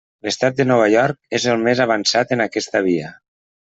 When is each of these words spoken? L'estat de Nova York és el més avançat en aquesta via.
L'estat 0.27 0.55
de 0.61 0.65
Nova 0.69 0.87
York 0.93 1.37
és 1.39 1.47
el 1.53 1.61
més 1.67 1.81
avançat 1.87 2.33
en 2.37 2.43
aquesta 2.47 2.83
via. 2.89 3.13